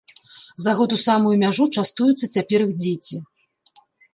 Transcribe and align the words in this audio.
За 0.63 0.71
гэту 0.79 0.97
самую 1.01 1.35
мяжу 1.43 1.67
частуюцца 1.75 2.31
цяпер 2.39 2.59
іх 2.67 2.71
дзеці. 2.81 3.15